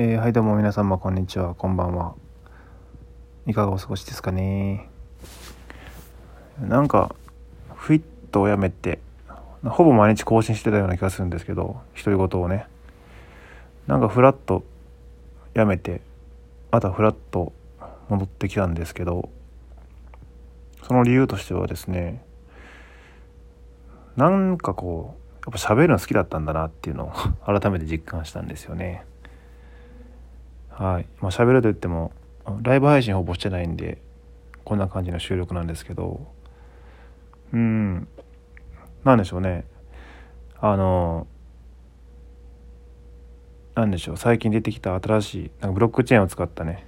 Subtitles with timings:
[0.00, 1.56] えーはいどうも皆様こんにちは。
[1.56, 2.14] こんばんは。
[3.48, 4.88] いかがお過ごしですかね。
[6.60, 7.16] なんか
[7.74, 9.00] フィットをやめて
[9.64, 12.68] ほぼ毎日更新してたような気がするんですけど独り言をね。
[13.88, 14.62] なんかフラッと
[15.54, 16.00] やめて
[16.70, 17.52] またフラッと
[18.08, 19.28] 戻ってきたんですけど
[20.84, 22.22] その理由としてはですね
[24.14, 27.12] なんかこうやっぱ喋るの好きだったんだなっていうのを
[27.58, 29.04] 改めて実感したんですよね。
[30.78, 31.06] はい。
[31.20, 32.12] まあ喋ると言っても
[32.62, 34.00] ライブ配信ほぼしてないんで
[34.64, 36.26] こんな感じの収録なんですけど。
[37.52, 38.06] うん。
[39.04, 39.64] なんでしょうね。
[40.60, 41.26] あの
[43.74, 44.16] なんでしょう。
[44.16, 46.86] 最近出てきた新しいなんかブロックチェーンを使ったね。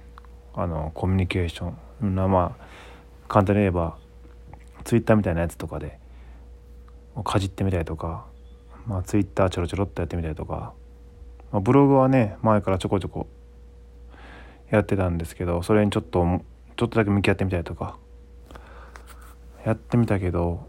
[0.53, 2.15] あのコミュニケーション。
[2.15, 2.65] なまあ
[3.27, 3.97] 簡単に言えば
[4.83, 5.99] ツイッターみたいなやつとかで
[7.23, 8.25] かじってみたりとか、
[8.85, 10.73] まあ、ツイッターちょろちょろっとやってみたりとか、
[11.51, 13.27] まあ、ブログはね前からちょこちょこ
[14.71, 16.41] やってたんですけどそれにちょっと
[16.77, 17.97] ちょっとだけ向き合ってみたりとか
[19.65, 20.67] やってみたけど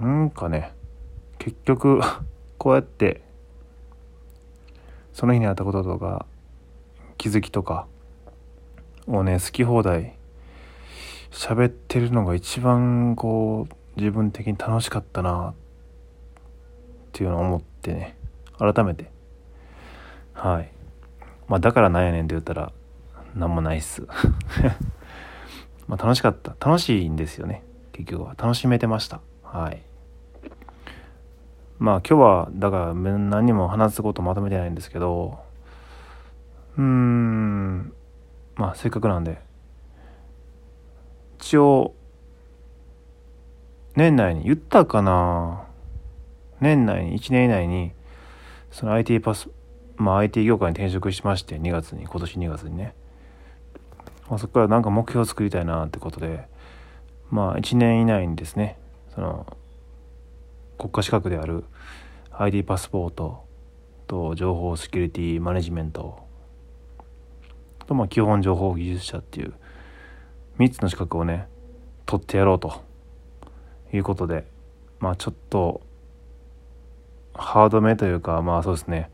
[0.00, 0.72] なんかね
[1.38, 2.00] 結局
[2.58, 3.22] こうやって
[5.12, 6.26] その日にあったこととか
[7.16, 7.86] 気づきとか
[9.06, 10.16] をね好き放題
[11.30, 15.54] 喋ってるのが一番こう自分的に楽しかったなっ
[17.12, 18.16] ていうのを思ってね
[18.58, 19.10] 改めて。
[20.34, 20.70] はい。
[21.48, 22.72] まあだからなんやねんって言ったら
[23.34, 24.06] 何もないっす。
[25.86, 26.56] まあ楽しかった。
[26.64, 27.62] 楽しいんですよね。
[27.92, 28.34] 結局は。
[28.36, 29.20] 楽しめてました。
[29.42, 29.82] はい。
[31.78, 35.40] まあ今日はだから何にも話すことまとめてないんですけど
[36.76, 37.92] うーん。
[38.54, 39.40] まあせっかくなんで。
[41.38, 41.94] 一応
[43.96, 45.64] 年内に言ったかな。
[46.60, 47.92] 年内に1年以内に
[48.70, 49.50] その IT パス
[49.96, 52.94] まあ IT 業界に転職しまして2月に今年2月にね、
[54.28, 56.46] まあ、そこからなんか目標を作りたいなってことで
[57.30, 58.78] まあ1年以内にですね
[59.14, 59.46] その
[60.78, 61.64] 国家資格である
[62.32, 63.44] ID パスポート
[64.06, 66.22] と情報セキュリティマネジメント
[67.86, 69.54] とまあ基本情報技術者っていう
[70.58, 71.48] 3つの資格をね
[72.06, 72.82] 取ってやろうと
[73.92, 74.46] いうことで
[74.98, 75.82] まあちょっと
[77.34, 79.10] ハードめというかまあそうですね。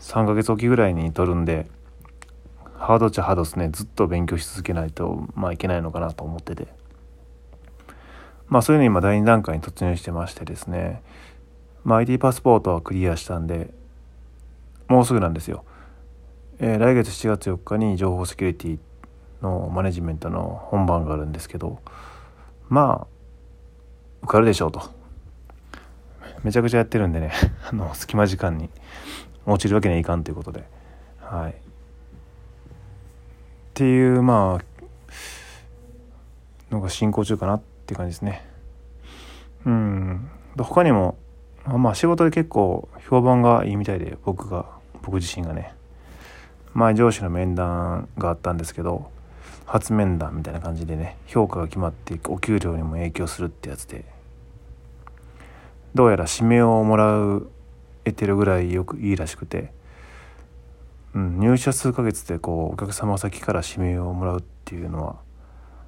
[0.00, 1.66] 3ヶ月おきぐらいに取るんで
[2.78, 3.68] ハードっちゃハードですね。
[3.70, 6.68] ずっと勉強し続けないとまあいけないのかなと思ってて。
[8.48, 11.02] まあそういうの今第2段階に突入してましてですね。
[11.84, 13.72] まあ ID パスポートはクリアしたんで
[14.88, 15.64] もうすぐなんですよ、
[16.58, 18.78] えー、来月7月4日に情報セキュリティ
[19.42, 21.80] のマネジメントの本番があるんですけど
[22.68, 23.06] まあ
[24.22, 24.82] 受かるでしょうと。
[26.44, 27.32] めちゃくちゃやってるんでね。
[27.70, 28.70] あの隙間時間に。
[29.46, 30.68] 落ちるわけにはいかんということで。
[31.20, 31.54] はい。
[33.78, 38.44] っていうまあのが進行中かなって感じですね。
[39.64, 40.28] うん。
[40.58, 41.16] 他にも
[41.64, 44.66] まあ仕事で結構評判がいいみたいで僕が
[45.02, 45.74] 僕自身がね。
[46.74, 49.12] 前上司の面談があったんですけど
[49.64, 54.04] 初面談みたいな感じでね評価が決まっていくお給料にも影響するってやつで。
[55.94, 57.48] どうやら指名をもらう
[58.04, 59.72] 得てるぐらいよくいいらしくて、
[61.18, 65.16] うん、入社数ヶ月でこうお客様先から指名をもらうっていうのは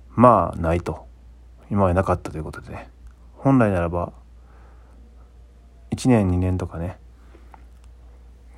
[0.08, 1.06] まあないと。
[1.70, 2.72] 今までなかったということで。
[2.72, 2.91] ね
[3.36, 4.12] 本来ならば
[5.92, 6.98] 1年2年とかね。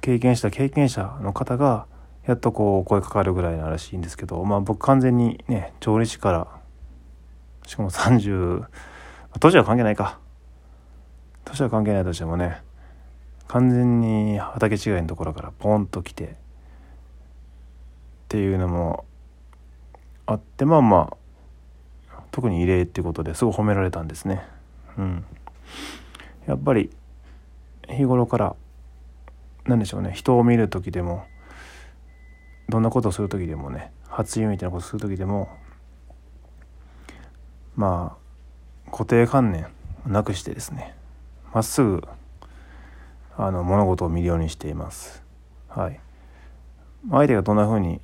[0.00, 1.87] 経験した経験者の方が
[2.27, 6.49] やっとこう声かかるぐらいならしいんですけどまあ僕完全にね調理師から
[7.66, 8.65] しかも30
[9.39, 10.19] 年は関係ないか。
[11.44, 12.62] 年は関係ないとしてもね
[13.47, 16.41] 完全に畑違いのところからポンと来て
[18.32, 19.04] っていうのも
[20.25, 21.19] あってまあま
[22.10, 24.43] あ特に異例っていうことですごい褒められたんですね。
[24.97, 25.25] うん。
[26.47, 26.88] やっぱり
[27.91, 28.56] 日頃から
[29.66, 31.27] 何でしょうね人を見る時でも
[32.71, 35.51] どんなことをする時でもね初夢みたいなことをする時でも
[37.77, 38.16] ま
[38.86, 39.66] あ固定観念
[40.07, 40.95] なくしてですね
[41.53, 42.03] まっすぐ
[43.36, 45.22] あの物事を見るようにしています。
[45.68, 46.01] はい、
[47.10, 48.01] 相手がどんな風に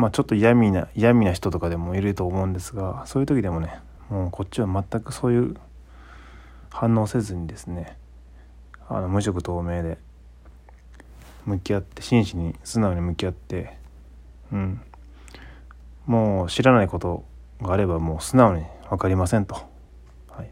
[0.00, 5.56] まあちょっと嫌味な嫌味な人とかでもいると思うんですがそういう時でもねもうこっちは全くそういう
[6.70, 7.98] 反応せずにですね
[8.88, 9.98] あの無色透明で
[11.44, 13.76] 向き合って真摯に素直に向き合って
[14.50, 14.80] うん。
[16.06, 17.24] もう知らないこと
[17.60, 19.54] があればもう素直に分かりませんと、
[20.28, 20.50] はい、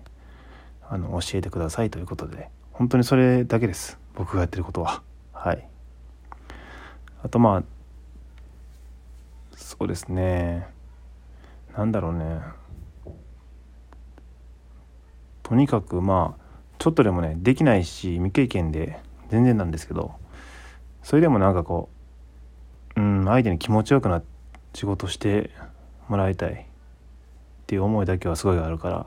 [0.89, 3.99] あの教えてくださいということで本当にそれだけです。
[4.15, 5.03] 僕がやってることは。
[5.33, 5.67] はい。
[7.25, 7.63] あとまあ
[9.59, 10.69] そうですね。
[11.77, 12.41] なんだろうね。
[15.43, 16.43] とにかくまあ
[16.79, 19.01] ちょっとでもねできないし未経験で
[19.31, 20.13] 全然なんですけど
[21.03, 21.89] それでもなんかこ
[22.97, 24.23] ううん相手に気持ちよくな
[24.75, 25.51] 仕事して
[26.09, 26.57] もらいたいっ
[27.67, 29.07] ていう思いだけはすごいあるから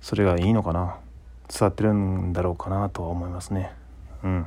[0.00, 0.98] それがいいのかな。
[1.48, 3.72] 伝わってるんだろうかなとは思いますね。
[4.22, 4.46] うん。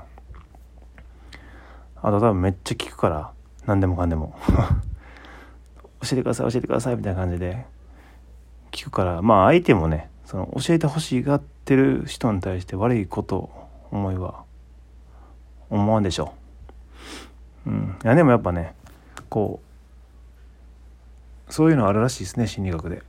[2.02, 3.32] あと多分めっちゃ聞くから
[3.70, 4.34] 何でもかんでも。
[6.02, 7.66] 教えてください教えてくださいみたいな感じで。
[8.72, 9.22] 聞くから。
[9.22, 13.50] まあ相手もねその教えてほしがってる人に対して悪いこと
[13.92, 14.44] 思いは
[15.70, 16.34] 思わんでしょ。
[17.68, 17.70] う。
[17.70, 18.74] うん、いやでもやっぱね
[19.30, 19.62] こ
[21.48, 23.04] うそういうのあるらしいですね心理学で。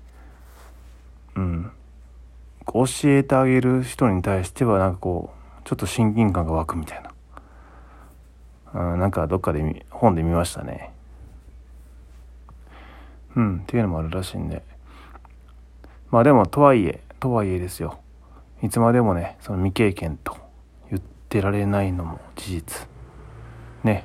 [1.36, 1.72] うん、
[2.66, 7.09] 教えてあげる人に対してはなんかこうちょっと親近感が湧くみたいな、
[8.74, 10.92] うん、なんかどっかで本で見ましたね。
[13.36, 14.62] うん、っていうのもあるらしいんで。
[16.10, 18.00] まあでも、とはいえ、とはいえですよ。
[18.62, 20.36] いつまでもね、その未経験と
[20.90, 22.88] 言ってられないのも事実。
[23.84, 24.04] ね。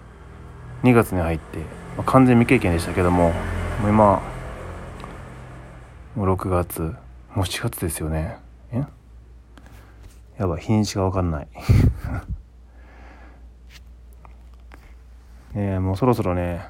[0.84, 1.60] 2月に入って、
[1.98, 3.32] まあ、完全未経験でしたけども、
[3.82, 4.22] もう今、
[6.16, 6.82] もう6月、
[7.34, 8.38] もう7月ですよね。
[8.72, 8.84] え？
[10.38, 11.48] やばい、日にちがわかんない。
[15.56, 16.62] ねもうそろそろね、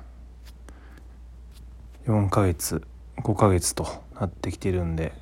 [2.08, 2.82] 4ヶ月
[3.18, 3.88] 5ヶ月と
[4.20, 5.14] なってきてるんで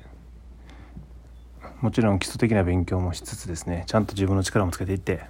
[1.80, 5.24] もちろん基礎的な勉強もしつつですねちゃんと自分の力もつけていって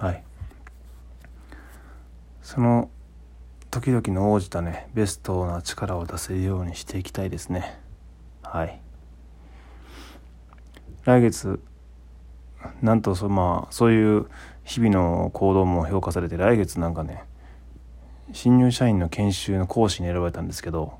[0.00, 0.22] はい。
[2.42, 2.90] その
[3.70, 7.78] 時々の応じたねベストな力を出せるようにしていきたいですね。
[8.42, 8.80] はい。
[11.04, 11.60] 来月
[12.82, 14.26] なんとそ,、まあ、そういう
[14.64, 17.24] 日々の行動も評価されて来月なんかね
[18.32, 20.98] 新入社員の研修の講師に選ばれたんですけど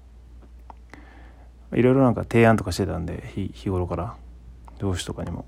[1.72, 4.14] いろいろなんか提案とかしてたんで日日頃から
[4.78, 5.44] 上司とかにも。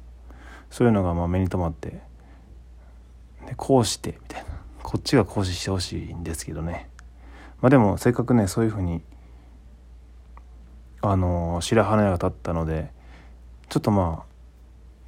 [0.70, 2.00] そういうのがまあ目に留まって
[3.46, 4.58] でこうしてみたいな。
[4.82, 6.88] こっちが講師してほしいんですけどね。
[7.60, 9.02] まあでもせっかくねそういうふうに
[11.02, 12.90] あの白羽が立ったので
[13.68, 14.24] ちょっとま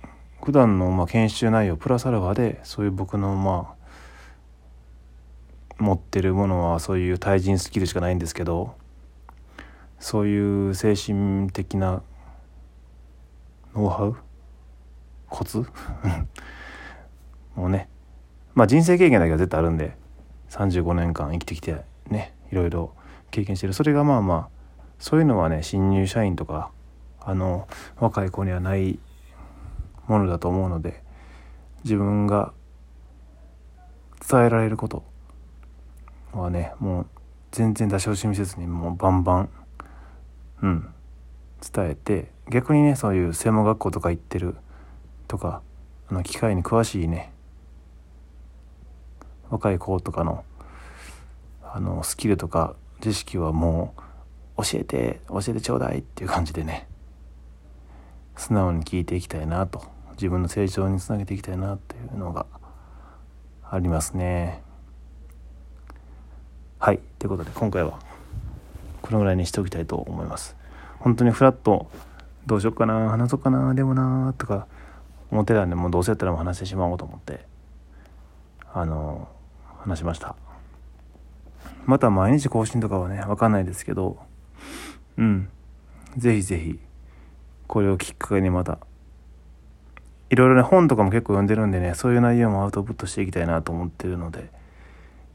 [0.02, 0.08] あ
[0.42, 3.79] 普段のまあ研修内容プラスアルファでそういう僕のまあ
[5.80, 8.74] 持ってるものはそういう対人スキルしかないんですけど
[9.98, 12.02] そういう精神的な
[13.74, 14.16] ノウハウ
[15.28, 15.64] コツ？
[17.54, 17.88] もうね。
[18.54, 19.96] まあ人生経験だけは絶対あるんで
[20.50, 22.92] 35年間生きてきてねいろいろ
[23.30, 23.72] 経験してる。
[23.72, 26.72] それがまあまあそういうのはね新入社員とか
[27.20, 27.68] あの
[27.98, 28.98] 若い子にはない
[30.08, 31.02] ものだと思うので
[31.84, 32.52] 自分が
[34.28, 35.04] 伝えられること
[36.32, 37.06] はねもう
[37.50, 39.48] 全然出し惜しみせずにもうバンバン
[40.62, 40.88] うん
[41.72, 44.56] 伝えて逆にねそういう専門学校とか行ってる
[45.28, 45.62] とか
[46.08, 47.32] あの機械に詳しいね
[49.50, 50.44] 若い子とかの
[51.62, 53.94] あのスキルとか知識はも
[54.58, 56.88] う教えて教えてちょうだいっていう感じでね
[58.36, 59.82] 素直に聞いていきたいなと
[60.12, 62.46] 自分の成長につなげていきたいなっていうのが
[63.62, 64.62] ありますね。
[66.82, 67.00] はい。
[67.18, 67.98] ということで、今回は
[69.02, 70.56] このぐらいにしておきたいと思います。
[70.98, 71.90] 本当にフラット、
[72.46, 74.66] どうしよっかな、話そうかな、でもな、とか
[75.30, 77.44] 思ってたんで、もうどうせやったらもう話してしまおうと思って、
[78.72, 79.28] あの、
[79.80, 80.36] 話しました。
[81.84, 84.16] また毎日更新とかはね、わかんないですけど、
[85.18, 85.50] うん。
[86.16, 86.80] ぜひぜひ、
[87.66, 88.78] これをきっかけにまた、
[90.30, 94.58] いろいろね、本とかも結構読んでるんでね、そういう内容もアウトプットしていきたいなと思ってるので、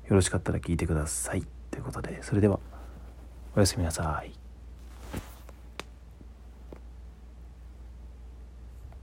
[0.07, 1.43] よろしかったら聞いてください。
[1.71, 2.59] ということで、それでは、
[3.55, 4.44] おやすみなさい。